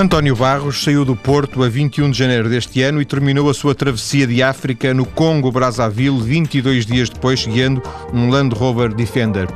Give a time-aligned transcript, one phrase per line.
[0.00, 3.74] António Barros saiu do Porto a 21 de janeiro deste ano e terminou a sua
[3.74, 9.46] travessia de África no Congo-Brazzaville 22 dias depois, guiando um Land Rover Defender.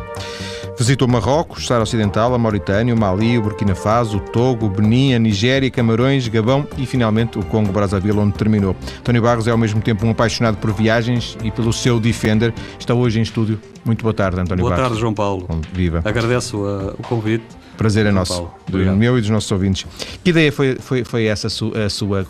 [0.78, 5.14] Visitou Marrocos, Sara Ocidental, a Mauritânia, o Mali, o Burkina Faso, o Togo, o Benin,
[5.14, 8.76] a Nigéria, Camarões, Gabão e finalmente o Congo-Brazzaville, onde terminou.
[8.98, 12.52] António Barros é ao mesmo tempo um apaixonado por viagens e pelo seu Defender.
[12.78, 13.58] Está hoje em estúdio.
[13.82, 14.82] Muito boa tarde, António boa Barros.
[14.82, 15.48] Boa tarde, João Paulo.
[15.72, 16.02] Viva.
[16.04, 17.63] Agradeço uh, o convite.
[17.76, 19.86] Prazer é nosso, do meu e dos nossos ouvintes.
[20.22, 22.26] Que ideia foi, foi, foi essa a sua?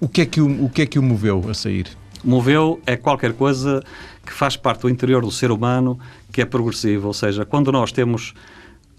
[0.00, 1.86] O que, é que o, o que é que o moveu a sair?
[2.24, 3.82] Moveu é qualquer coisa
[4.24, 5.98] que faz parte do interior do ser humano
[6.30, 8.34] que é progressivo, ou seja, quando nós temos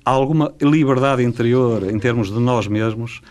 [0.05, 3.21] alguma liberdade interior em termos de nós mesmos,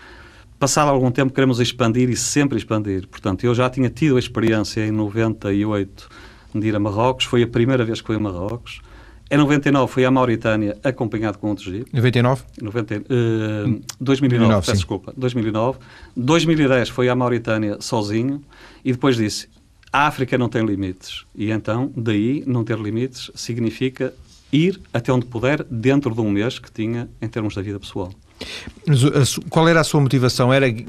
[0.59, 3.07] passado algum tempo queremos expandir e sempre expandir.
[3.07, 6.09] Portanto, eu já tinha tido a experiência em 98
[6.55, 8.81] de ir a Marrocos, foi a primeira vez que fui a Marrocos.
[9.33, 11.87] Em 99 fui à Mauritânia acompanhado com outro jeep.
[11.91, 12.43] 99?
[12.61, 15.15] 90, uh, 2009, 2009 peço desculpa.
[15.17, 15.79] 2009.
[16.15, 18.45] 2010 fui à Mauritânia sozinho
[18.85, 19.49] e depois disse,
[19.91, 21.25] a África não tem limites.
[21.35, 24.13] E então, daí, não ter limites significa
[24.53, 28.13] ir até onde puder dentro de um mês que tinha em termos da vida pessoal.
[29.49, 30.53] Qual era a sua motivação?
[30.53, 30.85] Era, eh,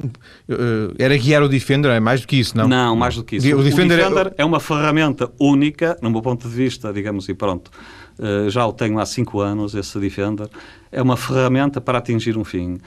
[0.98, 1.92] era guiar o Defender?
[1.92, 2.68] É mais do que isso, não?
[2.68, 3.56] Não, mais do que isso.
[3.56, 4.42] O Defender, o Defender é...
[4.42, 4.46] é...
[4.46, 7.72] uma ferramenta única, no meu ponto de vista, digamos, e pronto.
[8.24, 10.48] Eh, já o tenho há cinco anos, esse Defender.
[10.90, 12.78] É uma ferramenta para atingir um fim.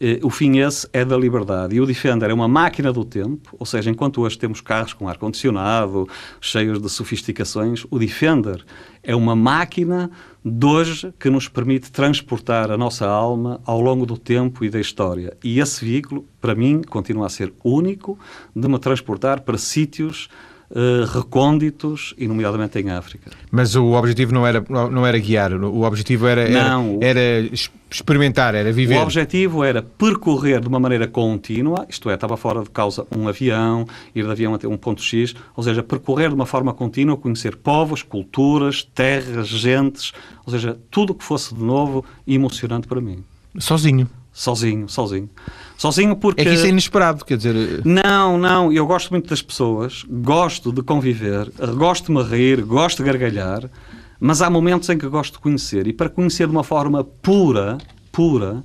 [0.00, 1.76] Eh, o fim esse é da liberdade.
[1.76, 5.06] E o Defender é uma máquina do tempo, ou seja, enquanto hoje temos carros com
[5.06, 6.08] ar-condicionado,
[6.40, 8.64] cheios de sofisticações, o Defender
[9.02, 10.10] é uma máquina
[10.42, 14.80] de hoje que nos permite transportar a nossa alma ao longo do tempo e da
[14.80, 15.36] história.
[15.44, 18.18] E esse veículo, para mim, continua a ser único
[18.54, 20.30] de me transportar para sítios
[20.70, 23.30] uh, recônditos, e nomeadamente em África.
[23.50, 27.50] Mas o objetivo não era, não era guiar, o objetivo era, não, era, era
[27.90, 28.96] experimentar, era viver.
[28.98, 33.28] O objetivo era percorrer de uma maneira contínua, isto é, estava fora de causa um
[33.28, 37.16] avião, ir de avião até um ponto X, ou seja, percorrer de uma forma contínua,
[37.16, 40.12] conhecer povos, culturas, terras, gentes,
[40.44, 43.24] ou seja, tudo o que fosse de novo e emocionante para mim.
[43.58, 44.08] Sozinho?
[44.32, 45.30] Sozinho, sozinho.
[45.76, 46.40] Sozinho porque...
[46.40, 47.82] É que isso é inesperado, quer dizer...
[47.84, 53.02] Não, não, eu gosto muito das pessoas, gosto de conviver, gosto de me rir, gosto
[53.02, 53.70] de gargalhar,
[54.18, 55.86] mas há momentos em que gosto de conhecer.
[55.86, 57.76] E para conhecer de uma forma pura,
[58.10, 58.64] pura,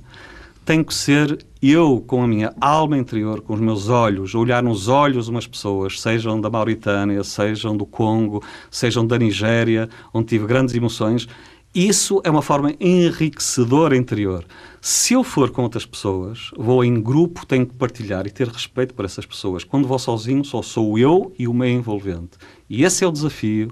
[0.64, 4.88] tem que ser eu, com a minha alma interior, com os meus olhos, olhar nos
[4.88, 10.74] olhos umas pessoas, sejam da Mauritânia, sejam do Congo, sejam da Nigéria, onde tive grandes
[10.74, 11.28] emoções,
[11.74, 14.44] isso é uma forma enriquecedora interior.
[14.84, 18.92] Se eu for com outras pessoas, vou em grupo, tenho que partilhar e ter respeito
[18.94, 19.62] por essas pessoas.
[19.62, 22.32] Quando vou sozinho, só sou eu e o meio envolvente.
[22.68, 23.70] E esse é o desafio.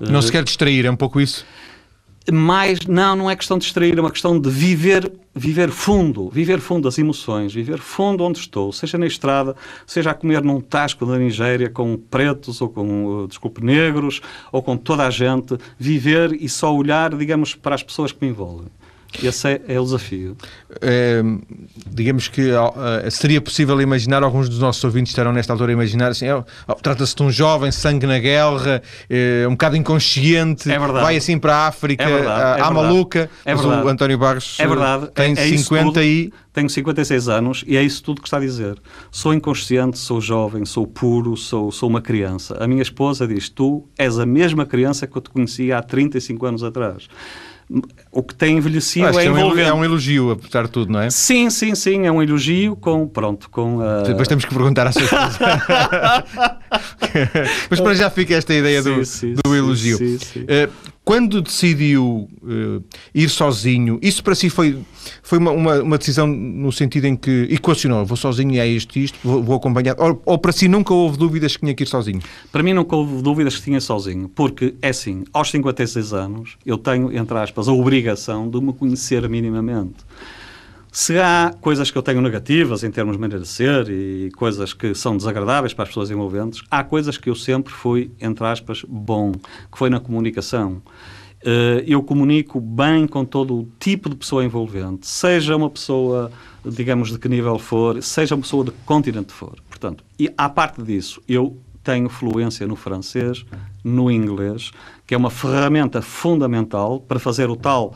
[0.00, 1.44] Não se quer distrair, é um pouco isso?
[2.32, 6.60] mais não, não é questão de distrair, é uma questão de viver, viver fundo, viver
[6.60, 11.06] fundo as emoções, viver fundo onde estou, seja na estrada, seja a comer num tasco
[11.06, 14.20] da Nigéria com pretos ou com, uh, desculpe, negros,
[14.52, 18.30] ou com toda a gente, viver e só olhar, digamos, para as pessoas que me
[18.30, 18.68] envolvem.
[19.22, 20.36] Esse é, é o desafio.
[20.80, 21.22] É,
[21.90, 26.08] digamos que uh, seria possível imaginar, alguns dos nossos ouvintes estarão nesta altura a imaginar
[26.08, 31.16] assim, oh, trata-se de um jovem, sangue na guerra, é, um bocado inconsciente, é vai
[31.16, 33.86] assim para a África, é verdade, à, à maluca, é verdade.
[33.86, 35.08] o António Barros é verdade.
[35.14, 36.32] tem é, 50 e...
[36.52, 38.80] Tenho 56 anos e é isso tudo que está a dizer.
[39.12, 42.56] Sou inconsciente, sou jovem, sou puro, sou, sou uma criança.
[42.58, 46.46] A minha esposa diz, tu és a mesma criança que eu te conhecia há 35
[46.46, 47.08] anos atrás
[48.10, 49.68] o que tem envelhecido é envolvente.
[49.68, 51.10] É um elogio, apesar de tudo, não é?
[51.10, 54.02] Sim, sim, sim, é um elogio com, pronto, com a...
[54.02, 55.38] Depois temos que perguntar à sua esposa.
[57.70, 59.98] Mas para já fica esta ideia sim, do, sim, do elogio.
[59.98, 60.72] Sim, uh,
[61.08, 62.84] quando decidiu uh,
[63.14, 64.78] ir sozinho, isso para si foi,
[65.22, 68.98] foi uma, uma, uma, decisão no sentido em que equacionou, vou sozinho e é isto
[68.98, 71.86] isto, vou, vou acompanhar, ou, ou, para si nunca houve dúvidas que tinha que ir
[71.86, 72.20] sozinho?
[72.52, 76.76] Para mim nunca houve dúvidas que tinha sozinho, porque é assim, aos 56 anos eu
[76.76, 79.96] tenho, entre aspas, a obrigação de me conhecer minimamente.
[80.90, 84.72] Se há coisas que eu tenho negativas em termos de maneira de ser e coisas
[84.72, 88.84] que são desagradáveis para as pessoas envolventes, há coisas que eu sempre fui, entre aspas,
[88.88, 90.82] bom, que foi na comunicação.
[91.42, 96.32] Uh, eu comunico bem com todo o tipo de pessoa envolvente, seja uma pessoa,
[96.64, 99.56] digamos, de que nível for, seja uma pessoa de que continente for.
[99.68, 103.46] Portanto, e à parte disso, eu tenho fluência no francês,
[103.84, 104.72] no inglês,
[105.06, 107.94] que é uma ferramenta fundamental para fazer o tal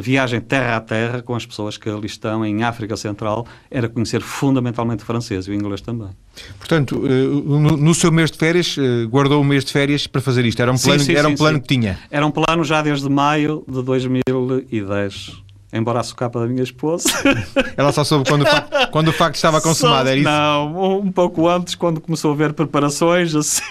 [0.00, 4.20] viagem terra a terra com as pessoas que ali estão em África Central era conhecer
[4.20, 6.10] fundamentalmente o francês e o inglês também.
[6.58, 10.44] Portanto, eh, no seu mês de férias, eh, guardou o mês de férias para fazer
[10.44, 10.60] isto?
[10.60, 11.98] Era um plano, sim, sim, era um sim, plano que tinha?
[12.10, 15.42] Era um plano já desde maio de 2010
[15.72, 17.08] embora a socapa da minha esposa.
[17.76, 20.28] Ela só soube quando o facto, quando o facto estava consumado, Só- era isso?
[20.28, 23.62] Não, um pouco antes, quando começou a ver preparações, assim.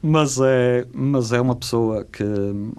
[0.00, 2.24] Mas é, mas é uma pessoa que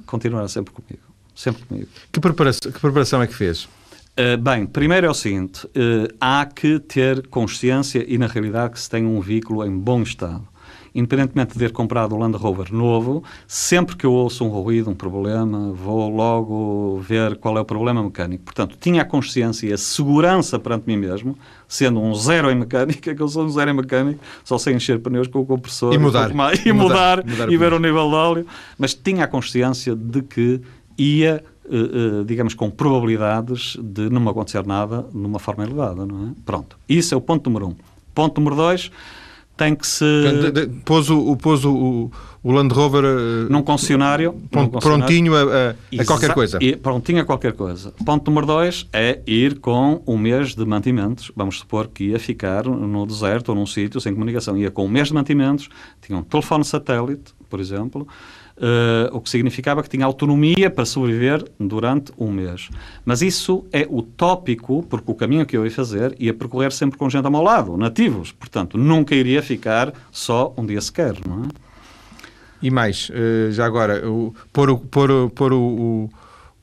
[0.05, 1.10] continuará sempre comigo.
[1.41, 1.87] Sempre comigo.
[2.11, 3.63] Que preparação, que preparação é que fez?
[3.63, 8.79] Uh, bem, primeiro é o seguinte: uh, há que ter consciência e, na realidade, que
[8.79, 10.47] se tem um veículo em bom estado.
[10.93, 14.93] Independentemente de ter comprado o Land Rover novo, sempre que eu ouço um ruído, um
[14.93, 18.43] problema, vou logo ver qual é o problema mecânico.
[18.43, 23.15] Portanto, tinha a consciência e a segurança perante mim mesmo, sendo um zero em mecânica,
[23.15, 25.97] que eu sou um zero em mecânica, só sei encher pneus com o compressor E
[25.97, 26.23] mudar.
[26.23, 27.17] pouco mais, e, E mudar.
[27.19, 28.47] mudar, Mudar e ver o nível de óleo,
[28.77, 30.61] mas tinha a consciência de que
[31.01, 36.27] ia, eh, eh, digamos, com probabilidades de não acontecer nada de uma forma elevada, não
[36.27, 36.31] é?
[36.45, 36.77] Pronto.
[36.87, 37.75] Isso é o ponto número um.
[38.13, 38.91] Ponto número dois,
[39.57, 40.03] tem que se...
[40.85, 42.09] Pôs, o, pôs o,
[42.43, 44.33] o, Land Rover eh, num concessionário...
[44.49, 46.57] pron- num concessionário- prontinho a, a- a qualquer coisa.
[46.61, 47.93] E, prontinho a qualquer coisa.
[48.05, 51.31] Ponto número dois é ir com um mês de mantimentos.
[51.35, 54.57] Vamos supor que ia ficar no deserto ou num sítio sem comunicação.
[54.57, 55.69] Ia com um mês de mantimentos,
[56.01, 58.07] tinha um telefone satélite, por exemplo,
[58.57, 62.69] eh, o que significava que tinha autonomia para sobreviver durante um mês.
[63.05, 67.09] Mas isso é utópico, porque o caminho que eu ia fazer ia percorrer sempre com
[67.09, 68.31] gente ao meu lado, nativos.
[68.31, 71.47] Portanto, nunca iria ficar só um dia sequer, não é?
[72.61, 76.09] E mais, eh, já agora, o, pôr, o, pôr, o- pôr o,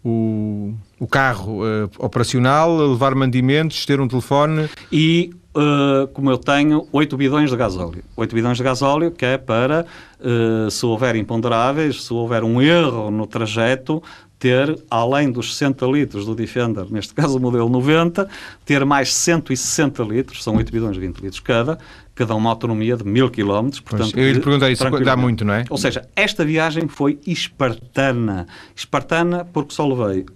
[0.05, 4.69] o, carro eh, operacional, levar mandimentos, ter um telefone.
[4.93, 8.03] e uh, como eu tenho 8 bidões de gasóleo.
[8.17, 9.85] 8 bidões de gasóleo que é para,
[10.21, 14.03] uh, se houver imponderáveis, se houver um erro no trajeto,
[14.39, 18.29] ter, além dos 60 litros do Defender, neste caso o modelo 90,
[18.65, 21.79] ter mais 160 litros, são 8 bidões de 20 litros cada,
[22.15, 23.71] que dão uma autonomia de 1000 km.
[23.85, 25.65] Portanto, eu ia lhe perguntar isso, dá muito, não é?
[25.69, 28.47] Ou seja, esta viagem foi espartana.
[28.75, 30.27] Espartana porque só levei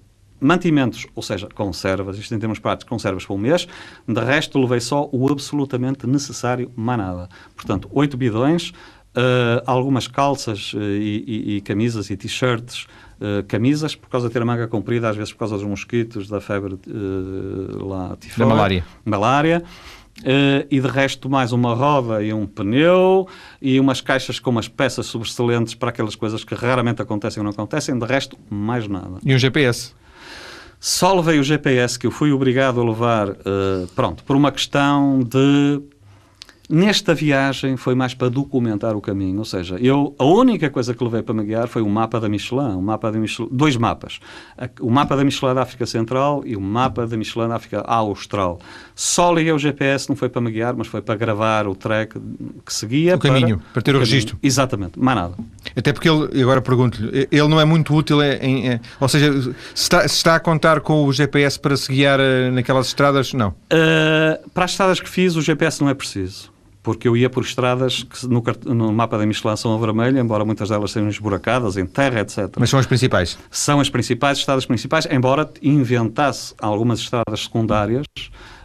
[0.43, 3.67] mantimentos, ou seja, conservas, isto em termos práticos, conservas para um mês,
[4.06, 7.29] de resto levei só o absolutamente necessário, mais nada.
[7.55, 8.73] Portanto, oito bidões,
[9.15, 12.87] eh, algumas calças eh, e, e- e camisas e t-shirts,
[13.21, 16.29] eh, camisas, por causa de ter a manga comprida, às vezes por causa dos mosquitos,
[16.29, 16.77] da febre
[17.81, 18.85] lá Da malária.
[19.05, 19.62] malária.
[20.25, 23.27] Eh, e de resto mais uma roda e um pneu
[23.62, 27.50] e umas caixas com umas peças sobressalentes para aquelas coisas que raramente acontecem ou não
[27.50, 29.19] acontecem, de resto mais nada.
[29.25, 29.95] E um GPS.
[30.84, 35.20] Só levei o GPS que eu fui obrigado a levar, eh, pronto, por uma questão
[35.20, 35.81] de.
[36.75, 41.05] Nesta viagem foi mais para documentar o caminho, ou seja, eu a única coisa que
[41.05, 44.21] levei para me guiar foi o mapa da Michelin, o mapa da Michelin, dois mapas,
[44.81, 48.59] o mapa da Michelin da África Central e o mapa da Michelin da África Austral.
[48.95, 52.19] Só liguei o GPS, não foi para me guiar, mas foi para gravar o track
[52.65, 53.17] que seguia.
[53.17, 54.11] O caminho, para ter o caminho.
[54.11, 54.39] registro.
[54.43, 55.35] Exatamente, mais nada.
[55.77, 58.69] Até porque ele, agora pergunto-lhe, ele não é muito útil em.
[58.69, 62.19] em- ou seja, se está, se está a contar com o GPS para se guiar
[62.19, 63.49] eh, naquelas estradas, não.
[63.51, 66.51] Uh, para as estradas que fiz, o GPS não é preciso.
[66.82, 70.44] Porque eu ia por estradas que no, no mapa da Michelin são a vermelho, embora
[70.44, 72.50] muitas delas sejam esburacadas, em terra, etc.
[72.58, 73.38] Mas são as principais.
[73.50, 78.05] São as principais estradas principais, embora inventasse algumas estradas secundárias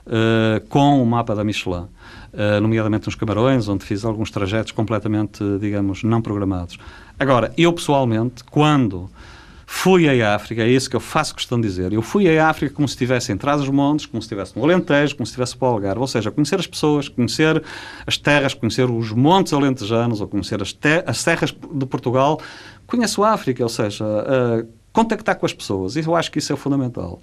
[0.08, 1.86] uh, com o mapa da Michelin.
[2.34, 6.78] Uh, nomeadamente nos Camarões, onde fiz alguns trajetos completamente, digamos, não programados.
[7.20, 9.10] Agora, eu pessoalmente, quando
[9.70, 12.74] fui à África, é isso que eu faço questão de dizer, eu fui à África
[12.74, 15.72] como se estivesse em Trás-os-Montes, como se estivesse no Alentejo, como se estivesse para o
[15.72, 17.62] Algarve, ou seja, conhecer as pessoas, conhecer
[18.08, 20.76] as terras, conhecer os montes alentejanos, ou conhecer as,
[21.06, 22.40] as serras de Portugal,
[22.88, 26.56] conheço a África, ou seja, uh, contactar com as pessoas, eu acho que isso é
[26.56, 27.20] fundamental.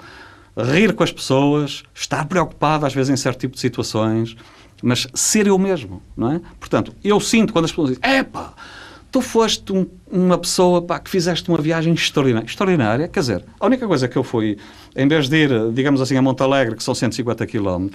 [0.54, 4.36] Rir com as pessoas, estar preocupado às vezes em certo tipo de situações,
[4.82, 6.40] mas ser eu mesmo, não é?
[6.60, 8.52] Portanto, eu sinto quando as pessoas dizem, epá,
[9.14, 12.44] tu foste um- uma pessoa pá, que fizeste uma viagem extraordinária.
[12.46, 14.58] Extraordinária, quer dizer, a única coisa que eu fui,
[14.96, 17.90] em vez de ir, digamos assim, a Monte Alegre, que são 150 km,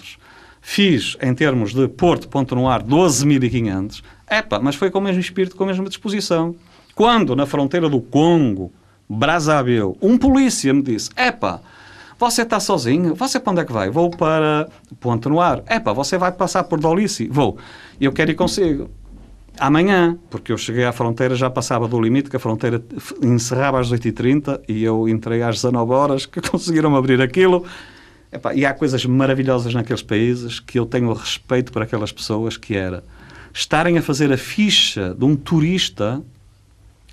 [0.61, 5.19] fiz, em termos de Porto, Ponto no Ar, 12.500, epá, mas foi com o mesmo
[5.19, 6.55] espírito, com a mesma disposição.
[6.95, 8.71] Quando, na fronteira do Congo,
[9.09, 11.59] Brazzaville, um polícia me disse, epá,
[12.17, 13.13] você está sozinho?
[13.15, 13.89] Você para onde é que vai?
[13.89, 14.69] Vou para
[15.01, 15.63] Ponte no Ar.
[15.69, 17.27] Epá, você vai passar por Dolice?
[17.27, 17.57] Vou.
[17.99, 18.89] Eu quero ir consigo.
[19.59, 22.81] Amanhã, porque eu cheguei à fronteira, já passava do limite, que a fronteira
[23.21, 27.65] encerrava às 8h30 e eu entrei às 19 horas, que conseguiram abrir aquilo.
[28.31, 32.75] Epá, e há coisas maravilhosas naqueles países que eu tenho respeito por aquelas pessoas, que
[32.75, 33.03] era
[33.53, 36.23] estarem a fazer a ficha de um turista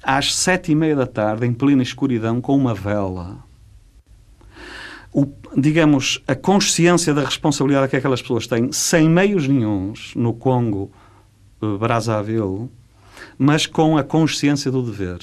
[0.01, 3.39] às sete e meia da tarde, em plena escuridão, com uma vela.
[5.13, 5.27] O,
[5.57, 10.93] digamos, a consciência da responsabilidade que aquelas pessoas têm, sem meios nenhuns, no Congo,
[11.61, 12.69] Brazzaville,
[13.39, 15.19] mas com a consciência do dever.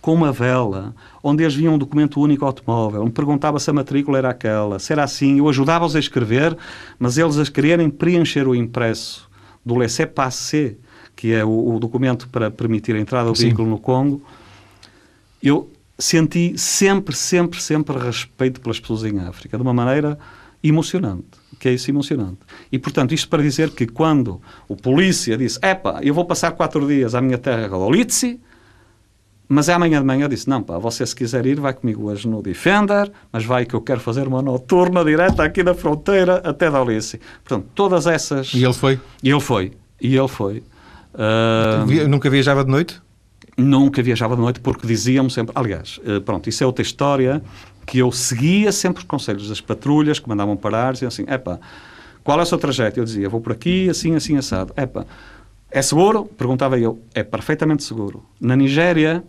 [0.00, 4.18] com uma vela, onde eles viam um documento único automóvel, me perguntava se a matrícula
[4.18, 6.56] era aquela, se era assim, eu ajudava-os a escrever,
[6.98, 9.30] mas eles a quererem preencher o impresso
[9.64, 10.76] do laissez-passer,
[11.14, 13.44] que é o, o, documento para permitir a entrada do Sim.
[13.44, 14.20] veículo no Congo,
[15.40, 20.18] eu senti sempre, sempre, sempre respeito pelas pessoas em África, de uma maneira
[20.64, 22.40] emocionante, que é isso emocionante.
[22.72, 26.84] E, portanto, isto para dizer que quando o polícia disse, epá, eu vou passar quatro
[26.88, 28.40] dias à minha terra, Golitsi,
[29.48, 32.10] mas é amanhã de manhã eu disse, não pá, você se quiser ir, vai comigo
[32.10, 36.38] hoje no Defender, mas vai que eu quero fazer uma noturna direta aqui na fronteira
[36.38, 37.20] até Dolice.
[37.44, 38.52] Portanto, todas essas...
[38.54, 38.98] E ele foi?
[39.22, 39.72] E ele foi.
[40.00, 40.64] E ele foi.
[41.14, 42.08] Uh...
[42.08, 43.00] Nunca viajava de noite?
[43.56, 45.52] Nunca viajava de noite porque diziam-me sempre...
[45.54, 47.40] Aliás, uh, pronto, isso é outra história
[47.86, 51.58] que eu seguia sempre os conselhos das patrulhas que mandavam parar, diziam assim, epá,
[52.22, 53.00] qual é o seu trajeto?
[53.00, 54.72] Eu dizia, vou por aqui, assim, assim, assado.
[54.76, 55.04] Epá,
[55.70, 56.24] é seguro?
[56.24, 57.02] Perguntava eu.
[57.14, 58.24] É perfeitamente seguro.
[58.40, 59.24] Na Nigéria,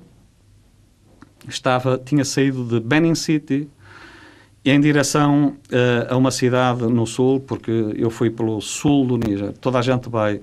[1.48, 3.68] estava, tinha saído de Benin City
[4.66, 9.54] em direção uh, a uma cidade no sul, porque eu fui pelo sul do Níger.
[9.54, 10.40] Toda a gente vai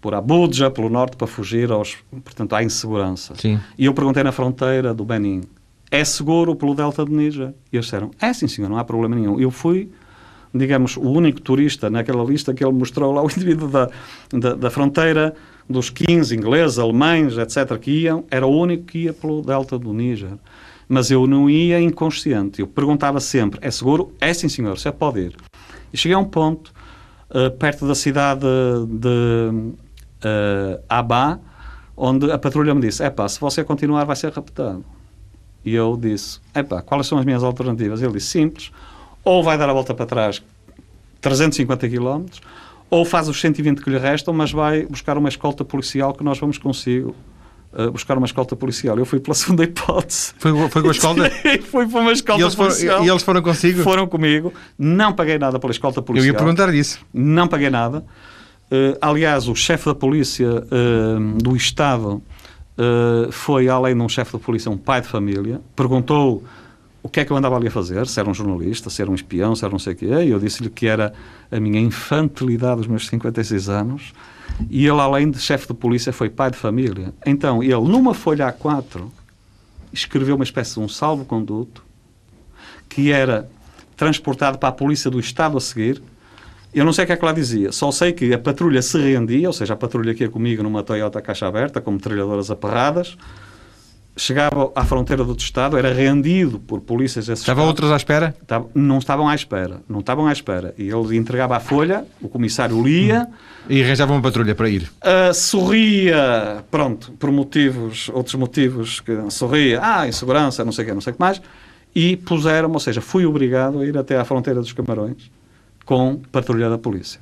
[0.00, 1.98] por Abuja, pelo norte, para fugir aos...
[2.24, 3.34] Portanto, há insegurança.
[3.36, 3.60] Sim.
[3.76, 5.42] E eu perguntei na fronteira do Benin,
[5.90, 7.54] é seguro pelo delta do Níger?
[7.72, 9.40] E eles disseram, é sim senhor, não há problema nenhum.
[9.40, 9.90] Eu fui,
[10.54, 13.90] digamos, o único turista naquela lista que ele mostrou lá, o indivíduo da,
[14.32, 15.34] da, da fronteira,
[15.68, 19.92] dos 15 ingleses, alemães, etc., que iam, era o único que ia pelo delta do
[19.92, 20.32] Níger.
[20.88, 22.60] Mas eu não ia inconsciente.
[22.60, 24.12] Eu perguntava sempre: é seguro?
[24.20, 25.36] É sim, senhor, você pode ir.
[25.92, 26.72] E cheguei a um ponto,
[27.30, 28.44] uh, perto da cidade
[28.88, 29.48] de
[30.26, 31.38] uh, Abá,
[31.96, 34.84] onde a patrulha me disse: é pá, se você continuar, vai ser raptado.
[35.64, 38.02] E eu disse: é pá, quais são as minhas alternativas?
[38.02, 38.70] Ele disse: simples,
[39.24, 40.42] ou vai dar a volta para trás
[41.20, 42.40] 350 quilómetros
[42.90, 46.38] ou faz os 120 que lhe restam, mas vai buscar uma escolta policial que nós
[46.38, 47.14] vamos consigo
[47.72, 48.98] uh, buscar uma escolta policial.
[48.98, 50.34] Eu fui pela segunda hipótese.
[50.38, 51.30] Foi, foi com a escolta?
[51.70, 52.96] fui para uma escolta e eles policial.
[52.96, 53.82] Foram, e eles foram consigo?
[53.82, 54.52] Foram comigo.
[54.76, 56.28] Não paguei nada pela escolta policial.
[56.28, 57.00] Eu ia perguntar disso.
[57.14, 58.04] Não paguei nada.
[58.70, 62.22] Uh, aliás, o chefe da polícia uh, do Estado
[63.30, 65.60] foi, além de um chefe da polícia, um pai de família.
[65.74, 66.42] Perguntou
[67.02, 69.10] o que é que eu andava ali a fazer, se era um jornalista, se era
[69.10, 70.06] um espião, se era não sei o quê.
[70.06, 71.12] E eu disse-lhe que era
[71.50, 74.12] a minha infantilidade dos meus 56 anos.
[74.68, 77.14] E ele, além de chefe de polícia, foi pai de família.
[77.24, 79.08] Então, ele, numa folha A4,
[79.92, 81.82] escreveu uma espécie de um salvo-conduto
[82.88, 83.48] que era
[83.96, 86.02] transportado para a polícia do Estado a seguir.
[86.72, 88.96] Eu não sei o que é que lá dizia, só sei que a patrulha se
[88.96, 93.16] rendia, ou seja, a patrulha que ia comigo numa Toyota caixa aberta, com metralhadoras aperradas,
[94.16, 98.36] chegava à fronteira do outro Estado, era rendido por polícias desse Estavam outros à espera?
[98.72, 100.72] Não estavam à espera, não estavam à espera.
[100.78, 103.26] E ele entregava a folha, o comissário lia...
[103.68, 104.90] E arranjava uma patrulha para ir?
[105.02, 110.94] Uh, sorria, pronto, por motivos, outros motivos, que sorria, ah, insegurança, não sei o que,
[110.94, 111.42] não sei o que mais,
[111.92, 115.30] e puseram, ou seja, fui obrigado a ir até à fronteira dos Camarões
[115.84, 117.20] com patrulha da polícia.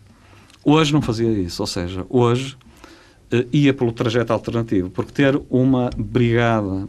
[0.65, 2.57] Hoje não fazia isso, ou seja, hoje
[3.33, 6.87] uh, ia pelo trajeto alternativo, porque ter uma brigada,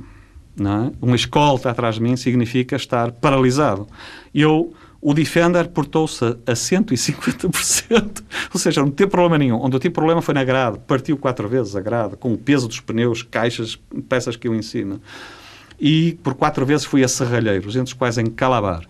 [0.60, 0.92] é?
[1.02, 3.88] uma escolta atrás de mim, significa estar paralisado.
[4.34, 8.24] Eu, o Defender portou-se a 150%,
[8.54, 9.62] ou seja, não teve problema nenhum.
[9.62, 12.68] Onde eu tive problema foi na grade, partiu quatro vezes a grade, com o peso
[12.68, 15.00] dos pneus, caixas, peças que eu ensino.
[15.80, 18.86] E por quatro vezes fui a serralheiros, entre os quais em Calabar.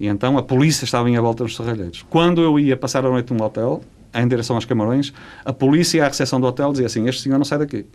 [0.00, 2.04] E então a polícia estava em volta dos serralheiros.
[2.08, 3.82] Quando eu ia passar a noite num hotel,
[4.14, 5.12] em direção aos Camarões,
[5.44, 7.86] a polícia à recepção do hotel dizia assim: Este senhor não sai daqui.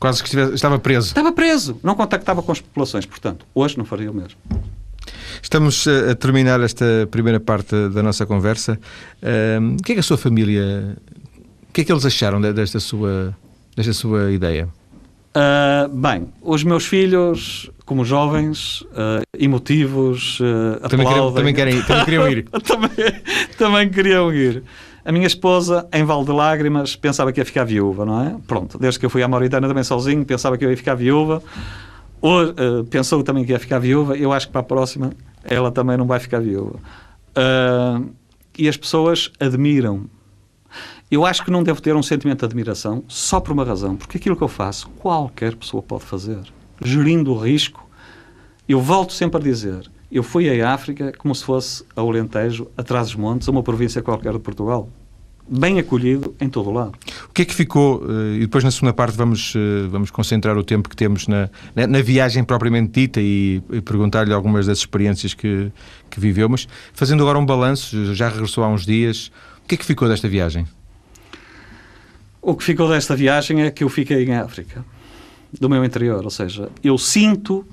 [0.00, 1.08] Quase que estivesse, estava preso.
[1.08, 3.06] Estava preso, não contactava com as populações.
[3.06, 4.38] Portanto, hoje não faria o mesmo.
[5.42, 8.78] Estamos a terminar esta primeira parte da nossa conversa.
[9.78, 10.96] o que é que a sua família.
[11.68, 13.36] O que é que eles acharam desta sua,
[13.76, 14.68] desta sua ideia?
[15.36, 22.04] Uh, bem, os meus filhos, como jovens, uh, emotivos, uh, também, queriam, também, querem, também
[22.04, 22.44] queriam ir.
[22.62, 22.90] também,
[23.58, 24.62] também queriam ir.
[25.04, 28.36] A minha esposa, em Val de Lágrimas, pensava que ia ficar viúva, não é?
[28.46, 31.42] Pronto, desde que eu fui à Mauritânia também sozinho, pensava que eu ia ficar viúva.
[32.22, 34.16] Uh, pensou também que ia ficar viúva.
[34.16, 35.12] Eu acho que para a próxima
[35.42, 36.78] ela também não vai ficar viúva.
[37.36, 38.08] Uh,
[38.56, 40.06] e as pessoas admiram.
[41.14, 44.16] Eu acho que não devo ter um sentimento de admiração só por uma razão, porque
[44.18, 46.40] aquilo que eu faço, qualquer pessoa pode fazer.
[46.84, 47.88] Gerindo o risco.
[48.68, 53.06] Eu volto sempre a dizer, eu fui à África como se fosse ao Alentejo, atrás
[53.06, 54.88] dos montes, a uma província qualquer de Portugal.
[55.48, 56.94] Bem acolhido em todo o lado.
[57.28, 60.58] O que é que ficou, eh, e depois na segunda parte vamos, eh, vamos concentrar
[60.58, 64.78] o tempo que temos na, na, na viagem propriamente dita e, e perguntar-lhe algumas das
[64.78, 65.70] experiências que,
[66.10, 69.30] que viveu, mas fazendo agora um balanço, já regressou há uns dias,
[69.62, 70.66] o que é que ficou desta viagem?
[72.46, 74.84] O que ficou desta viagem é que eu fiquei em África.
[75.58, 76.22] do meu interior.
[76.22, 77.64] Ou seja, eu sinto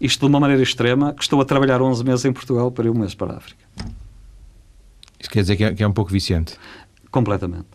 [0.00, 2.90] isto de uma maneira extrema que estou a trabalhar 11 meses em Portugal para ir
[2.90, 3.64] um mês para a África.
[5.18, 6.54] Isso quer dizer que é, que é um pouco viciante?
[7.10, 7.66] Completamente.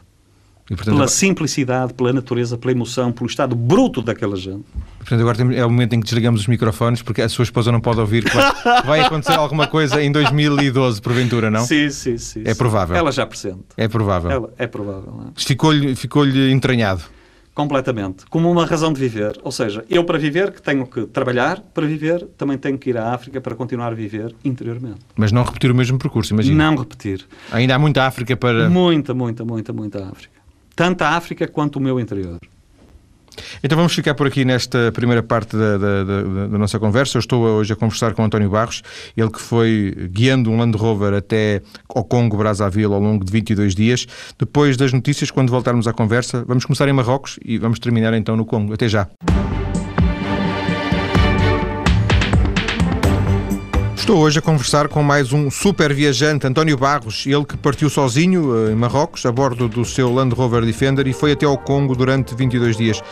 [0.70, 4.66] E, portanto, pela simplicidade, pela natureza, pela emoção, pelo estado bruto daquela gente.
[5.00, 7.82] Portanto, agora é o momento em que desligamos os microfones porque a sua esposa não
[7.82, 11.62] pode ouvir que vai, vai acontecer alguma coisa em 2012, porventura, não?
[11.62, 12.44] Sim, sim, sim.
[12.46, 12.96] É provável.
[12.96, 13.64] Ela já presente.
[13.76, 14.30] É provável.
[14.30, 15.26] Ela, é provável.
[15.28, 15.42] É?
[15.42, 17.02] Ficou-lhe ficou entranhado.
[17.56, 18.26] Completamente.
[18.30, 19.38] Como uma razão de viver.
[19.44, 22.98] Ou seja, eu para viver, que tenho que trabalhar para viver, também tenho que ir
[22.98, 25.00] à África para continuar a viver interiormente.
[25.16, 26.72] Mas não repetir o mesmo percurso, imagina.
[26.72, 27.26] Não repetir.
[27.52, 28.70] Ainda há muita África para...
[28.70, 30.39] Muita, muita, muita, muita África
[30.80, 32.40] tanto a África quanto o meu interior.
[33.62, 37.18] Então vamos ficar por aqui nesta primeira parte da, da, da, da, nossa conversa.
[37.18, 38.82] Eu estou hoje a conversar com António Barros,
[39.18, 41.62] ele que foi guiando um Land Rover até
[41.94, 44.08] ao Congo Brazzaville ao longo de 22 dias.
[44.38, 48.38] Depois das notícias, quando voltarmos à conversa, vamos começar em Marrocos e vamos terminar então
[48.38, 48.74] no Congo.
[48.74, 49.10] Até já.
[54.10, 58.66] Estou hoje a conversar com mais um super viajante, António Barros, ele que partiu sozinho
[58.68, 61.96] eh, em Marrocos, a bordo do seu Land Rover Defender e foi até ao Congo
[61.96, 63.04] durante 22 dias.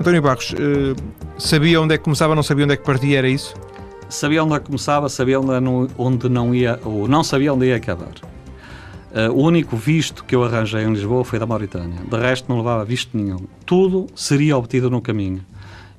[0.00, 0.94] António Barros, eh,
[1.38, 3.52] sabia onde é que começava, não sabia onde é que partia, era isso?
[4.08, 8.14] Sabia onde é começava, sabia não, onde não ia, ou não sabia onde ia acabar.
[9.10, 11.98] Uh, o único visto que eu arranjei em Lisboa foi da Mauritânia.
[12.08, 13.38] De resto, não levava visto nenhum.
[13.66, 15.44] Tudo seria obtido no caminho.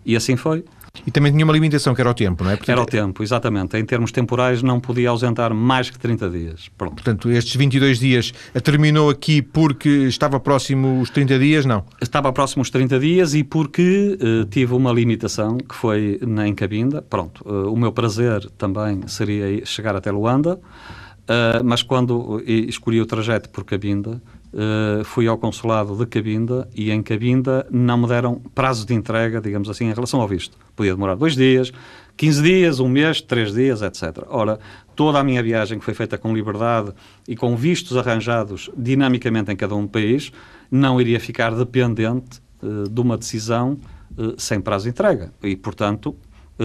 [0.05, 0.63] E assim foi.
[1.05, 2.55] E também tinha uma limitação, que era o tempo, não é?
[2.55, 3.77] Portanto, era o tempo, exatamente.
[3.77, 6.69] Em termos temporais, não podia ausentar mais que 30 dias.
[6.77, 6.95] Pronto.
[6.95, 8.33] Portanto, estes 22 dias
[8.63, 11.83] terminou aqui porque estava próximo os 30 dias, não?
[12.01, 17.01] Estava próximo os 30 dias e porque uh, tive uma limitação, que foi na Encabinda.
[17.01, 23.05] Pronto, uh, o meu prazer também seria chegar até Luanda, uh, mas quando escolhi o
[23.05, 24.21] trajeto por Cabinda,
[24.55, 29.41] Uh, fui ao consulado de Cabinda e em Cabinda não me deram prazo de entrega,
[29.41, 30.57] digamos assim, em relação ao visto.
[30.74, 31.74] Podia demorar dois dias,
[32.15, 34.24] 15 dias, um mês, três dias, etc.
[34.29, 34.57] Ora,
[34.95, 36.93] toda a minha viagem que foi feita com liberdade
[37.27, 40.31] e com vistos arranjados dinamicamente em cada um país,
[40.72, 43.77] não iria ficar dependente uh, de uma decisão
[44.18, 45.33] uh, sem prazo de entrega.
[45.44, 46.15] E, portanto,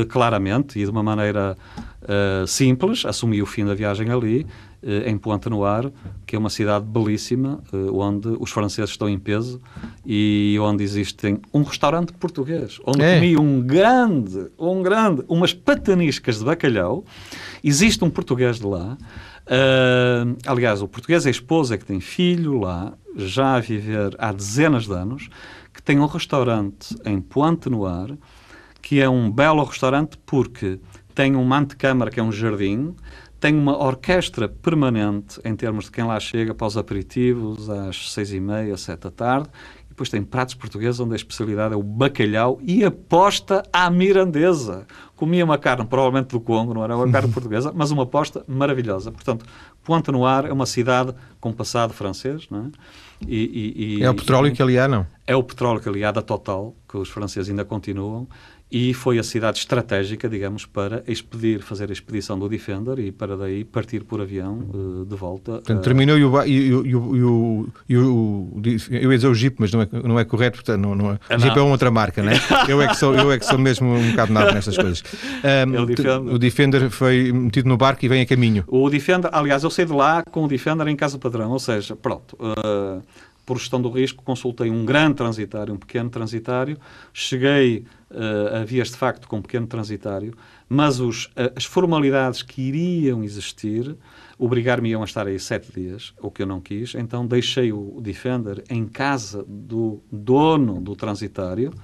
[0.08, 1.56] claramente e de uma maneira
[2.46, 4.46] simples, assumi o fim da viagem ali eh,
[4.82, 5.92] em Pointe Noir,
[6.26, 9.60] que é uma cidade belíssima, eh, onde os franceses estão em peso
[10.04, 13.16] e onde existem um restaurante português, onde é.
[13.16, 17.04] comi um grande, um grande, umas pataniscas de bacalhau.
[17.62, 18.96] Existe um português de lá.
[19.46, 24.32] Uh, aliás, o português é a esposa que tem filho lá, já a viver há
[24.32, 25.28] dezenas de anos,
[25.74, 28.16] que tem um restaurante em Pointe Noir,
[28.80, 30.78] que é um belo restaurante porque
[31.14, 32.94] tem uma antecâmara que é um jardim,
[33.40, 38.32] tem uma orquestra permanente em termos de quem lá chega para os aperitivos às seis
[38.32, 39.48] e meia, sete da tarde.
[39.86, 44.86] E depois tem pratos portugueses onde a especialidade é o bacalhau e aposta à mirandesa.
[45.16, 49.10] Comia uma carne, provavelmente do Congo, não era uma carne portuguesa, mas uma aposta maravilhosa.
[49.10, 49.46] Portanto,
[49.82, 52.70] Ponte Noir é uma cidade com passado francês, não é?
[53.26, 55.06] E, e, e, é o petróleo que ali há, não?
[55.26, 58.28] É o petróleo que ali há da Total, que os franceses ainda continuam,
[58.70, 63.36] e foi a cidade estratégica, digamos, para expedir, fazer a expedição do Defender e para
[63.36, 65.52] daí partir por avião uh, de volta.
[65.52, 65.82] Portanto, uh...
[65.82, 69.72] terminou e o, e, o, e, o, e o, Eu ia dizer o Jeep, mas
[69.72, 71.34] não é, não é correto, portanto, não, não é.
[71.34, 72.40] O Jeep é uma outra marca, não é?
[72.68, 75.02] eu, é que sou, eu é que sou mesmo um bocado nada nestas coisas.
[75.42, 76.34] Um, é o, Defender.
[76.34, 78.64] o Defender foi metido no barco e vem a caminho.
[78.68, 81.96] O Defender, aliás, eu saí de lá com o Defender em casa padrão, ou seja,
[81.96, 82.36] pronto.
[82.38, 83.02] Uh,
[83.44, 86.78] por gestão do risco, consultei um grande transitário, um pequeno transitário,
[87.12, 90.34] cheguei uh, a vias de facto com um pequeno transitário,
[90.68, 93.96] mas os, uh, as formalidades que iriam existir
[94.38, 98.64] obrigar-me a estar aí sete dias, o que eu não quis, então deixei o Defender
[98.70, 101.74] em casa do dono do transitário,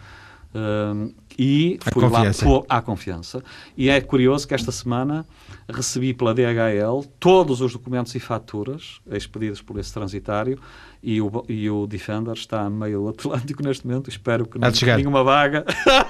[0.54, 2.22] uh, e fui lá
[2.68, 3.42] à confiança.
[3.76, 5.26] E é curioso que esta semana
[5.68, 10.58] recebi pela DHL todos os documentos e faturas expedidos por esse transitário
[11.06, 14.10] e o, e o Defender está a meio Atlântico neste momento.
[14.10, 15.64] Espero que não tenha nenhuma vaga.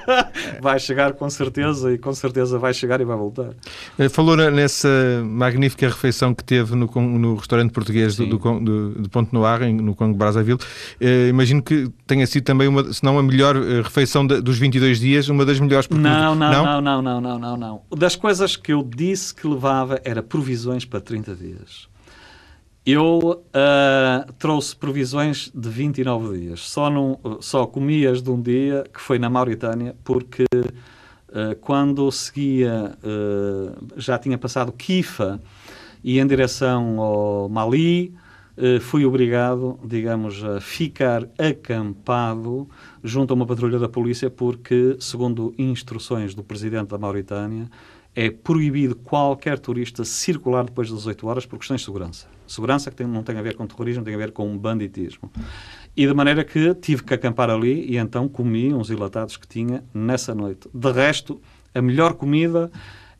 [0.62, 3.50] vai chegar com certeza e com certeza vai chegar e vai voltar.
[3.98, 4.88] Eh, falou nessa
[5.22, 9.94] magnífica refeição que teve no, no restaurante português do, do, do, de Ponte Noir, no
[9.94, 10.58] Congo Brazzaville.
[10.98, 14.56] Uh, imagino que tenha sido também, uma, se não a melhor eh, refeição de, dos
[14.56, 15.86] 22 dias, uma das melhores.
[15.90, 17.82] Não, não, não, não, não, não, não, não.
[17.94, 21.95] Das coisas que eu disse que levava era provisões para 30 dias.
[22.86, 26.60] Eu uh, trouxe provisões de 29 dias.
[26.60, 32.96] Só, num, só comias de um dia, que foi na Mauritânia, porque uh, quando seguia,
[33.02, 35.42] uh, já tinha passado Kifa
[36.04, 38.14] e em direção ao Mali,
[38.80, 42.66] fui obrigado, digamos, a ficar acampado
[43.04, 47.68] junto a uma patrulha da polícia porque, segundo instruções do presidente da Mauritânia,
[48.14, 52.35] é proibido qualquer turista circular depois das 18 horas por questões de segurança.
[52.46, 55.30] Segurança que tem, não tem a ver com terrorismo, tem a ver com banditismo.
[55.96, 59.82] E de maneira que tive que acampar ali e então comi uns enlatados que tinha
[59.94, 60.68] nessa noite.
[60.72, 61.40] De resto,
[61.74, 62.70] a melhor comida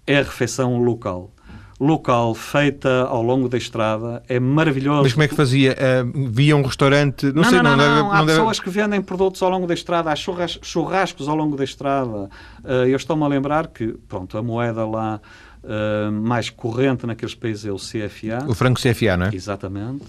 [0.07, 1.33] é a refeição local
[1.79, 5.03] local feita ao longo da estrada é maravilhoso.
[5.03, 5.77] Mas como é que fazia?
[5.77, 7.27] Uh, via um restaurante?
[7.27, 8.31] Não, não sei, não, não, não, deve, não Há deve...
[8.33, 12.31] pessoas que vendem produtos ao longo da estrada, há churras, churrascos ao longo da estrada.
[12.65, 15.21] Uh, eu estou-me a lembrar que, pronto, a moeda lá
[15.67, 18.49] uh, mais corrente naqueles países é o CFA.
[18.49, 19.35] O franco CFA, não é?
[19.35, 20.05] Exatamente.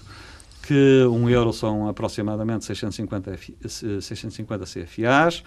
[0.62, 3.38] Que um euro são aproximadamente 650,
[4.00, 5.42] 650 CFAs.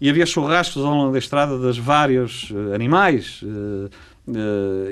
[0.00, 3.90] E havia churrascos ao longo da estrada dos vários animais uh,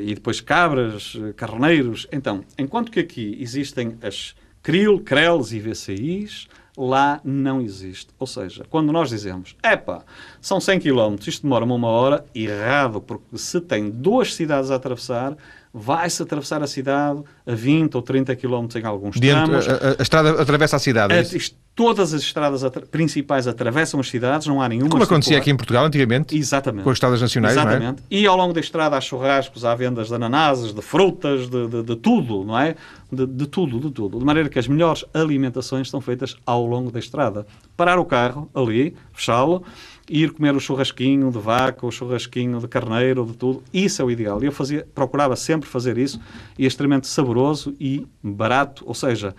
[0.03, 2.07] e depois cabras, eh, carneiros.
[2.13, 8.09] Então, enquanto que aqui existem as CRIL, CRELs e VCIs, lá não existe.
[8.19, 10.03] Ou seja, quando nós dizemos, epá,
[10.41, 15.37] são 100 km, isto demora uma hora, errado, porque se tem duas cidades a atravessar,
[15.73, 19.69] vai-se atravessar a cidade a 20 ou 30 km em alguns Dentro, tramos.
[19.69, 21.15] A, a, a, estrada atravessa a cidade.
[21.15, 24.91] É isto, todas as estradas atra principais atravessam as cidades, não há nenhuma.
[24.91, 26.37] Como acontecia aqui em Portugal antigamente.
[26.37, 26.85] Exatamente.
[26.85, 27.57] Com as estradas nacionais.
[27.57, 27.61] É?
[27.61, 28.03] Exatamente.
[28.11, 28.17] É?
[28.17, 31.83] E ao longo da estrada há churrascos, há vendas de ananases, de frutas, de, de,
[31.83, 32.75] de tudo, não é?
[33.13, 34.19] De, de, tudo, de tudo.
[34.19, 37.47] De maneira que as melhores alimentações são feitas ao longo da estrada.
[37.77, 39.65] Parar o carro ali, fechá-lo
[40.11, 43.63] ir comer o churrasquinho de vaca, o churrasquinho de carneiro, de tudo.
[43.73, 44.43] Isso é o ideal.
[44.43, 46.21] Eu fazia, procurava sempre fazer isso
[46.59, 49.37] e é extremamente saboroso e barato, ou seja,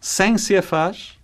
[0.00, 1.16] sem CFAs,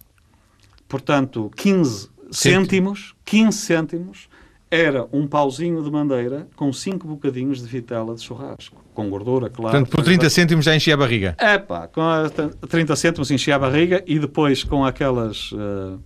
[0.89, 4.29] portanto, 15 cêntimos, 15 cêntimos,
[4.71, 9.73] era um pauzinho de madeira com 5 bocadinhos de vitela de churrasco, com gordura, claro.
[9.73, 11.37] Portanto, por 30 cêntimos já enchia a barriga?
[11.39, 12.29] É pá, com a,
[12.69, 15.53] 30 cêntimos enchia a barriga e depois com aquelas...
[15.53, 15.99] Uh,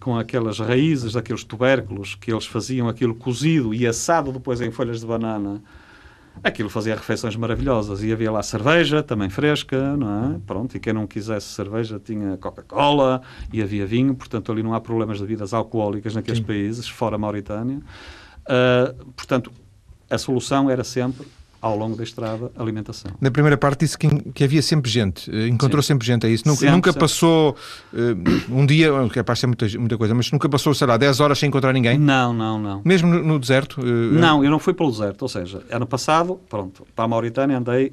[0.00, 4.98] com aquelas raízes daqueles tubérculos que eles faziam aquilo cozido e assado depois em folhas
[4.98, 5.62] de banana.
[6.42, 10.38] Aquilo fazia refeições maravilhosas e havia lá cerveja, também fresca, não é?
[10.46, 13.22] Pronto, e quem não quisesse cerveja tinha Coca-Cola
[13.52, 16.44] e havia vinho, portanto ali não há problemas de bebidas alcoólicas naqueles Sim.
[16.44, 17.78] países, fora a Mauritânia.
[17.78, 19.50] Uh, portanto,
[20.08, 21.26] a solução era sempre
[21.66, 23.10] ao longo da estrada alimentação.
[23.20, 25.88] Na primeira parte disse que, que havia sempre gente, eh, encontrou Sim.
[25.88, 26.46] sempre gente, é isso?
[26.46, 27.00] Nunca, sempre, nunca sempre.
[27.00, 27.56] passou
[27.92, 31.20] uh, um dia, é para ser muita, muita coisa, mas nunca passou, sei lá, 10
[31.20, 31.98] horas sem encontrar ninguém?
[31.98, 32.82] Não, não, não.
[32.84, 33.80] Mesmo no, no deserto?
[33.80, 37.58] Uh, não, eu não fui pelo deserto, ou seja, ano passado, pronto, para a Mauritânia
[37.58, 37.92] andei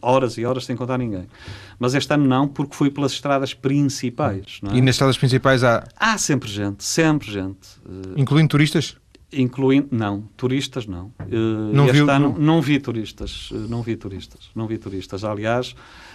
[0.00, 1.26] horas e horas sem encontrar ninguém.
[1.78, 4.60] Mas este ano não, porque fui pelas estradas principais.
[4.70, 4.76] É?
[4.76, 5.84] E nas estradas principais há...
[5.98, 7.68] Há sempre gente, sempre gente.
[8.16, 8.96] Incluindo turistas?
[9.32, 12.38] Incluindo não turistas não uh, não este viu, ano não...
[12.38, 15.74] não vi turistas uh, não vi turistas não vi turistas aliás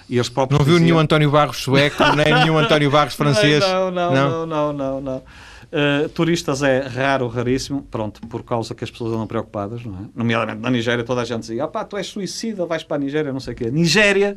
[0.10, 0.86] e eles próprios não viu diziam...
[0.86, 5.02] nenhum António Barros sueco nem nenhum António Barros francês não não não não não, não,
[5.02, 5.24] não.
[5.72, 10.02] Uh, turistas é raro, raríssimo, pronto, por causa que as pessoas andam preocupadas, não é?
[10.14, 13.00] Nomeadamente na Nigéria, toda a gente dizia: ah pá, tu és suicida, vais para a
[13.00, 13.72] Nigéria, não sei o quê.
[13.72, 14.36] Nigéria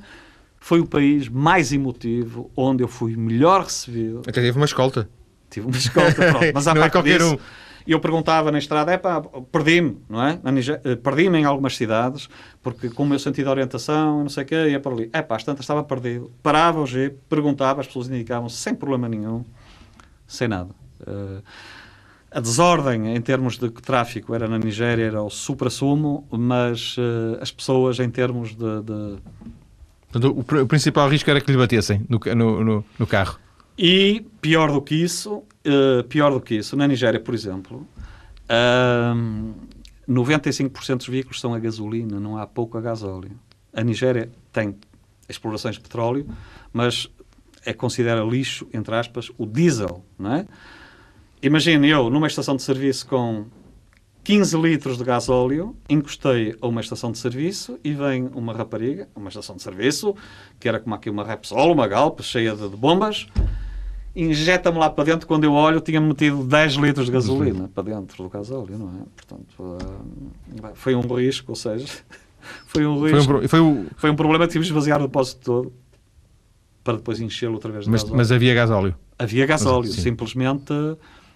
[0.61, 4.21] foi o país mais emotivo, onde eu fui melhor recebido.
[4.21, 5.09] Até teve uma escolta.
[5.51, 6.53] Tive uma escolta, pronto.
[6.55, 7.39] Mas há não é qualquer disso, um
[7.87, 9.21] e eu perguntava na estrada, é pá,
[9.53, 10.41] perdi-me, não é?
[10.85, 12.31] Eh, perdi-me em algumas cidades,
[12.63, 15.11] porque com o meu sentido de orientação, não sei o quê, ia para ali.
[15.13, 16.31] É pá, às tantas estava perdido.
[16.43, 19.45] Parava o jeep, perguntava, as pessoas indicavam sem problema nenhum,
[20.27, 20.71] sem nada.
[21.01, 21.43] Uh,
[22.31, 27.53] a desordem em termos de tráfico era na Nigéria, era o supra-sumo, mas uh, as
[27.53, 28.83] pessoas em termos de...
[28.83, 29.19] de...
[30.11, 33.39] Portanto, o, o, principal risco era que lhe batessem no, no, no, no carro.
[33.77, 37.87] E, pior do que isso, uh, pior do que isso, na Nigéria, por exemplo,
[38.45, 39.55] uh,
[40.09, 43.39] 95% dos veículos são a gasolina, não há pouco a gasóleo.
[43.73, 44.77] A Nigéria tem
[45.29, 46.27] explorações de petróleo,
[46.73, 47.09] mas
[47.65, 50.47] é considera lixo, entre aspas, o diesel, não é?
[51.43, 53.47] Imagine eu, numa estação de serviço com
[54.23, 59.29] 15 litros de gasóleo, encostei a uma estação de serviço e vem uma rapariga, uma
[59.29, 60.15] estação de serviço,
[60.59, 63.27] que era como aqui uma Repsol, uma Galp, cheia de, de bombas,
[64.15, 65.27] injeta-me lá para dentro.
[65.27, 69.03] Quando eu olho, tinha metido 10 litros de gasolina para dentro do gasóleo, não é?
[69.17, 71.87] Portanto, uh, foi um risco, ou seja,
[72.67, 73.25] foi um risco.
[73.25, 73.87] Foi um, foi, o...
[73.97, 75.73] foi um problema que tivemos de esvaziar o depósito todo
[76.85, 78.19] para depois enchê-lo outra vez de mas, gasóleo.
[78.19, 78.95] Mas havia gasóleo?
[79.19, 80.73] Havia gasóleo, mas, simplesmente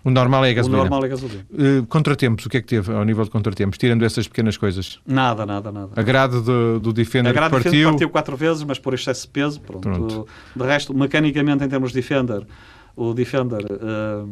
[0.08, 0.78] o normal é a gasolina.
[0.78, 1.46] O normal é gasolina.
[1.52, 4.98] Uh, contratempos, o que é que teve ao nível de contratempos, tirando essas pequenas coisas?
[5.06, 5.90] Nada, nada, nada.
[5.94, 7.70] A grade do, do Defender a grade partiu...
[7.70, 9.82] Defender partiu quatro vezes, mas por excesso de peso, pronto.
[9.82, 10.26] pronto.
[10.56, 12.46] De resto, mecanicamente, em termos de Defender,
[12.96, 14.28] o Defender uh,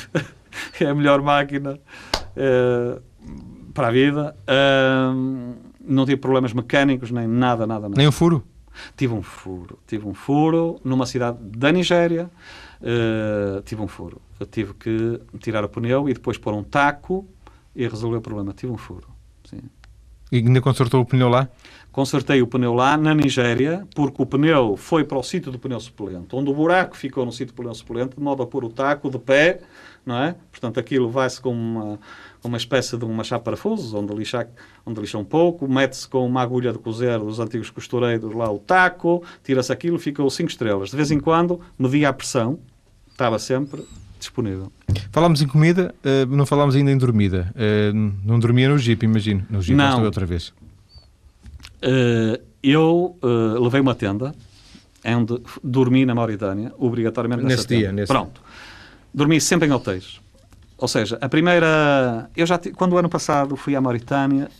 [0.80, 3.00] é a melhor máquina uh,
[3.74, 4.34] para a vida.
[4.48, 7.94] Uh, não tive problemas mecânicos, nem nada, nada, nada.
[7.96, 8.42] Nem um furo?
[8.96, 9.78] Tive um furo.
[9.86, 12.30] Tive um furo numa cidade da Nigéria.
[12.80, 14.20] Uh, tive um furo.
[14.38, 17.28] Eu tive que tirar o pneu e depois pôr um taco
[17.74, 18.52] e resolver o problema.
[18.52, 19.08] Tive um furo.
[19.44, 19.60] Sim.
[20.32, 21.48] E ainda consertou o pneu lá?
[21.90, 25.80] Consertei o pneu lá, na Nigéria, porque o pneu foi para o sítio do pneu
[25.80, 28.68] suplente, onde o buraco ficou no sítio do pneu suplente, de modo a pôr o
[28.68, 29.60] taco de pé,
[30.06, 30.36] não é?
[30.52, 31.98] Portanto, aquilo vai-se com uma,
[32.44, 34.48] uma espécie de uma chapa de parafusos, onde lixa,
[34.86, 38.60] onde lixa um pouco, mete-se com uma agulha de cozer dos antigos costureiros lá o
[38.60, 40.90] taco, tira-se aquilo, ficou 5 estrelas.
[40.90, 42.60] De vez em quando, media a pressão,
[43.20, 43.84] estava sempre
[44.18, 44.72] disponível.
[45.12, 47.52] Falámos em comida, uh, não falámos ainda em dormida.
[47.54, 49.46] Uh, não dormia no Jeep, imagino.
[49.50, 50.02] No Jeep, não.
[50.02, 50.48] outra vez.
[51.82, 53.16] Uh, eu
[53.60, 54.34] levei uma tenda
[55.04, 57.80] onde dormi na Mauritânia, obrigatoriamente nesse dia.
[57.88, 57.92] Tenda.
[57.92, 58.12] Nesse...
[58.12, 58.42] Pronto.
[59.12, 60.20] Dormi sempre em hotéis.
[60.76, 62.30] Ou seja, a primeira.
[62.34, 64.50] Eu já quando o ano passado fui à Mauritânia,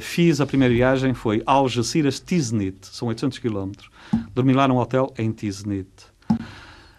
[0.00, 3.72] fiz a primeira viagem, foi Algeciras Tiznit, são 800 km.
[4.34, 5.88] Dormi lá num hotel em Tiznit.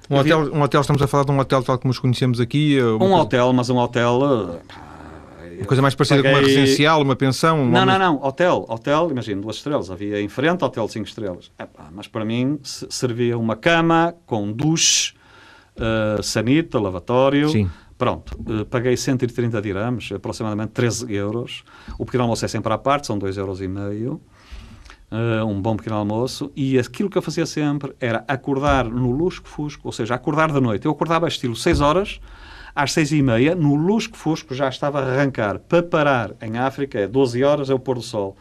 [0.09, 2.81] Um hotel, um hotel, estamos a falar de um hotel tal como os conhecemos aqui?
[2.81, 3.15] Um coisa...
[3.15, 4.19] hotel, mas um hotel.
[5.59, 6.31] Uma coisa mais parecida paguei...
[6.31, 7.65] com uma residencial, uma pensão?
[7.65, 8.23] Não, não, não.
[8.23, 9.91] Hotel, hotel, imagino, duas estrelas.
[9.91, 11.51] Havia em frente hotel de cinco estrelas.
[11.91, 15.13] mas para mim servia uma cama com duche,
[15.77, 17.49] uh, sanita, lavatório.
[17.49, 17.69] Sim.
[17.95, 21.63] Pronto, uh, paguei 130 dirhams, aproximadamente 13 euros.
[21.99, 23.61] O pequeno almoço é sempre à parte, são 2,5 euros.
[23.61, 24.21] E meio
[25.11, 29.87] uh, um bom pequeno almoço, e aquilo que eu fazia sempre era acordar no lusco-fusco,
[29.87, 30.85] ou seja, acordar da noite.
[30.85, 32.19] Eu acordava estilo 6 horas,
[32.75, 37.07] às 6 e meia, no lusco-fusco já estava a arrancar para parar em África, é
[37.07, 38.37] 12 horas, é o pôr do sol.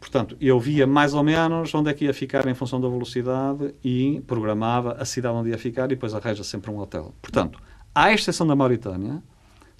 [0.00, 3.72] Portanto, eu via mais ou menos onde é que ia ficar em função da velocidade
[3.84, 7.14] e programava a cidade onde ia ficar e depois arranja sempre um hotel.
[7.22, 7.60] Portanto,
[7.94, 9.22] à exceção da Mauritânia,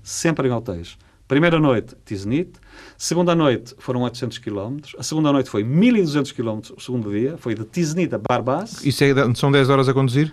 [0.00, 0.96] sempre em hotéis.
[1.32, 2.60] Primeira noite, Tiznit.
[2.98, 4.76] Segunda noite foram 800 km.
[4.98, 6.60] A segunda noite foi 1200 km.
[6.76, 8.84] O segundo dia foi de Tiznit a Barbas.
[8.84, 10.30] Isso é, são 10 horas a conduzir?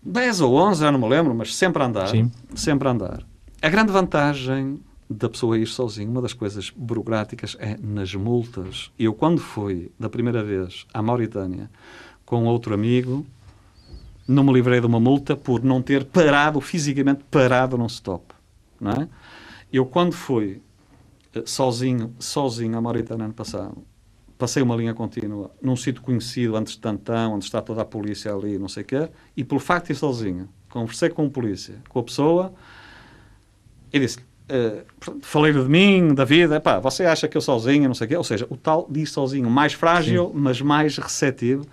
[0.00, 2.06] 10 ou 11, já não me lembro, mas sempre a andar.
[2.06, 2.30] Sim.
[2.54, 3.26] Sempre a andar.
[3.60, 8.92] A grande vantagem da pessoa ir sozinho, uma das coisas burocráticas é nas multas.
[8.96, 11.68] Eu, quando fui da primeira vez à Mauritânia
[12.24, 13.26] com outro amigo,
[14.28, 18.22] não me livrei de uma multa por não ter parado, fisicamente parado num stop.
[18.80, 19.08] Não é?
[19.72, 20.62] Eu, quando fui
[21.34, 23.76] eh, sozinho, sozinho a Mauritânia ano passado,
[24.38, 28.32] passei uma linha contínua num sítio conhecido, antes de Tantão, onde está toda a polícia
[28.32, 31.76] ali, não sei o quê, e pelo facto de ir sozinho, conversei com o polícia,
[31.88, 32.54] com a pessoa,
[33.92, 34.84] e disse uh,
[35.22, 38.16] falei-lhe de mim, da vida, pá, você acha que eu sozinho, não sei o quê,
[38.16, 40.32] ou seja, o tal diz sozinho, mais frágil, Sim.
[40.34, 41.66] mas mais receptivo,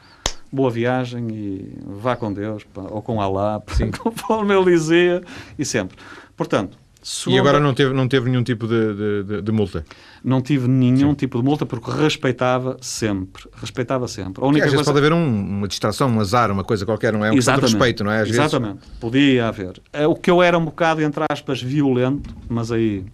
[0.52, 3.62] boa viagem e vá com Deus, pá, ou com Allah,
[4.02, 5.24] conforme ele dizia,
[5.58, 5.98] e sempre.
[6.36, 7.38] Portanto, Segunda...
[7.38, 9.86] E agora não teve, não teve nenhum tipo de, de, de multa?
[10.24, 11.16] Não tive nenhum Sim.
[11.16, 13.44] tipo de multa porque respeitava sempre.
[13.54, 14.42] Respeitava sempre.
[14.42, 14.78] A única às coisa...
[14.78, 17.32] vezes pode haver um, uma distração, um azar, uma coisa qualquer, não é?
[17.32, 18.22] Um de respeito, não é?
[18.22, 18.80] Às Exatamente.
[18.80, 18.98] Vezes...
[19.02, 19.82] Podia haver.
[19.92, 23.06] É, o que eu era um bocado, entre aspas, violento, mas aí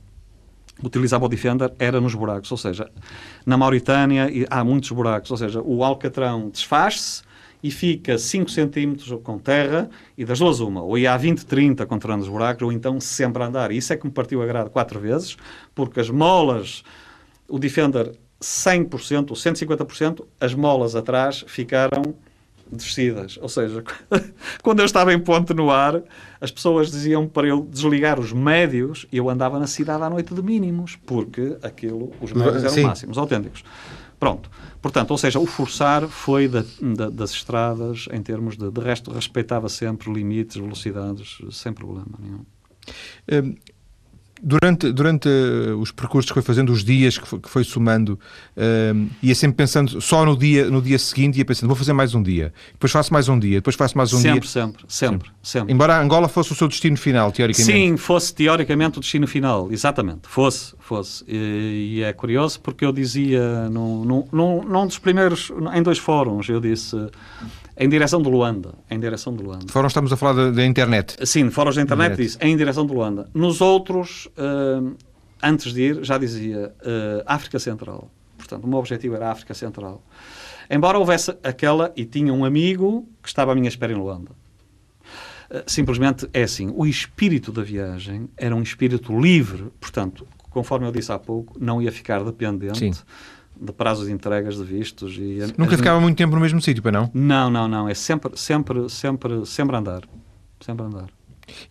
[0.84, 2.52] utilizava o Defender era nos buracos.
[2.52, 2.90] Ou seja,
[3.44, 5.32] na Mauritânia há muitos buracos.
[5.32, 7.24] Ou seja, o alcatrão desfaz-se
[7.62, 11.86] e fica 5 centímetros com terra e das duas uma, ou ia a 20, 30
[11.86, 13.72] controlando os buracos, ou então sempre a andar.
[13.72, 15.36] E isso é que me partiu a grade quatro vezes,
[15.76, 16.84] porque as molas,
[17.48, 22.16] o Defender 100% ou 150%, as molas atrás ficaram
[22.72, 23.38] descidas.
[23.42, 23.84] Ou seja,
[24.64, 26.02] quando eu estava em ponte no ar,
[26.40, 30.34] as pessoas diziam para eu desligar os médios e eu andava na cidade à noite
[30.34, 32.84] de mínimos, porque aquilo, os médios eram Sim.
[32.84, 33.64] máximos, autênticos.
[34.20, 34.52] Pronto.
[34.82, 38.70] Portanto, ou seja, o forçar foi da, da, das estradas em termos de...
[38.70, 42.46] De resto, respeitava sempre limites, velocidades, sem problema nenhum.
[43.32, 43.56] Hum,
[44.42, 48.20] Durante, durante uh, os percursos que foi fazendo, os dias que foi, que foi somando,
[48.56, 52.16] uh, ia sempre pensando só no dia, no dia seguinte, ia pensando, vou fazer mais
[52.16, 54.50] um dia, depois faço mais um dia, depois faço mais um sempre, dia.
[54.50, 55.74] Sempre, sempre, sempre.
[55.74, 57.72] Embora Angola fosse o seu destino final, teoricamente.
[57.72, 61.24] Sim, fosse teoricamente o destino final, exatamente, fosse, fosse.
[61.28, 65.98] E, e é curioso porque eu dizia num, num, num, num dos primeiros, em dois
[65.98, 66.96] fóruns, eu disse
[67.80, 68.76] em direção de Luanda.
[68.92, 69.66] Em direção de Luanda.
[69.70, 71.16] Fóruns estamos a falar da internet.
[71.26, 73.30] Sim, fóruns da internet diz em direção de Luanda.
[73.34, 74.96] Nos outros, uh,
[75.42, 78.12] antes de ir, já dizia uh, África Central.
[78.38, 80.04] Portanto, o meu objetivo era a África Central.
[80.70, 84.32] Embora houvesse aquela, e tinha um amigo que estava à minha espera em Luanda.
[85.50, 90.92] Uh, simplesmente é assim, o espírito da viagem era um espírito livre, portanto, conforme eu
[90.92, 92.92] disse há pouco, não ia ficar dependente Sim
[93.60, 95.16] de prazos de entregas de vistos.
[95.18, 95.80] E Nunca as...
[95.80, 97.12] ficava muito tempo no mesmo sítio, para não?
[97.14, 97.90] Não, não, não.
[97.90, 100.02] É sempre, sempre, sempre, sempre andar.
[100.60, 101.08] Sempre andar.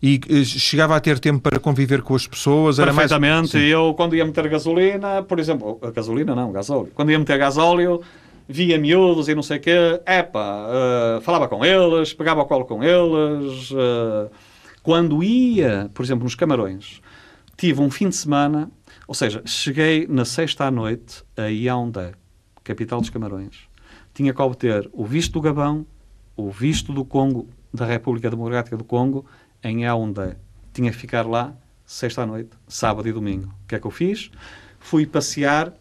[0.03, 2.77] E eh, chegava a ter tempo para conviver com as pessoas?
[2.77, 3.57] Perfeitamente.
[3.57, 3.71] Mais...
[3.71, 6.91] Eu, quando ia meter gasolina, por exemplo, a gasolina não, gasóleo.
[6.95, 8.01] Quando ia meter gasóleo,
[8.49, 12.65] via miúdos e não sei o quê, epá, uh, falava com eles, pegava o colo
[12.65, 13.71] com eles.
[13.71, 14.31] Uh,
[14.83, 17.01] quando ia, por exemplo, nos Camarões,
[17.57, 18.71] tive um fim de semana,
[19.09, 22.13] ou seja, cheguei na sexta à noite a Yaoundé,
[22.63, 23.67] capital dos Camarões.
[24.13, 25.87] Tinha que obter o visto do Gabão,
[26.37, 29.25] o visto do Congo, da República Democrática do Congo,
[29.65, 30.37] em Yaoundé.
[30.75, 31.55] Tinha que ficar lá
[31.87, 33.47] sexta à noite, sábado e domingo.
[33.65, 34.31] O que é que eu fiz?
[34.79, 35.73] Fui passear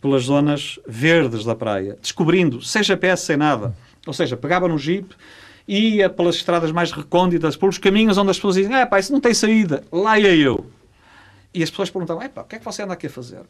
[0.00, 3.76] pelas zonas verdes da praia, descobrindo, sem GPS, sem nada.
[4.04, 5.14] Ou seja, pegava no jeep,
[5.68, 9.20] ia pelas estradas mais recônditas, pelos caminhos onde as pessoas dizem, ah, pá, isso não
[9.20, 10.66] tem saída, lá ia eu.
[11.54, 13.42] E as pessoas perguntavam, pá, o que é que você anda aqui a fazer?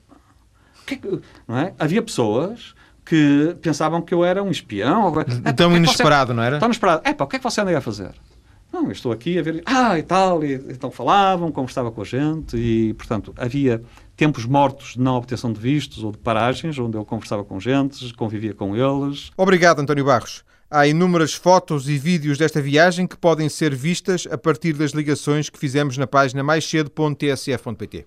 [0.86, 1.20] Que é que...
[1.46, 1.74] Não é?
[1.78, 5.04] Havia pessoas que pensavam que eu era um espião.
[5.04, 5.24] Ou...
[5.54, 6.36] Tão inesperado, você...
[6.36, 6.58] não era?
[6.58, 7.02] Tão inesperado.
[7.04, 8.12] É pá, o que é que você anda a fazer?
[8.72, 9.62] Não, eu estou aqui a ver.
[9.66, 10.42] Ah, e tal.
[10.42, 13.82] E, então falavam, conversavam com a gente e, portanto, havia
[14.16, 18.12] tempos mortos de não obtenção de vistos ou de paragens, onde eu conversava com gente,
[18.14, 19.30] convivia com eles.
[19.36, 20.42] Obrigado, António Barros.
[20.74, 25.50] Há inúmeras fotos e vídeos desta viagem que podem ser vistas a partir das ligações
[25.50, 28.06] que fizemos na página maiscedo.tsf.pt.